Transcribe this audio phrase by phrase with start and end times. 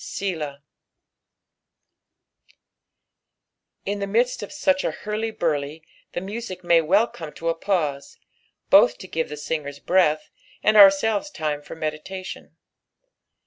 [0.03, 0.61] '■'8dah."
[3.85, 7.53] In the midst of such a hurly burly the music may well come to a
[7.53, 8.17] pause,
[8.71, 10.31] both to give the singers breath,
[10.63, 12.57] and ourselves time for meditation.